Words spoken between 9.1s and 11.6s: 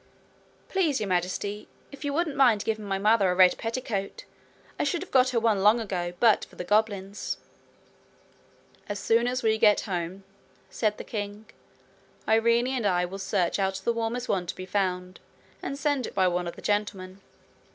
as we get home,' said the king,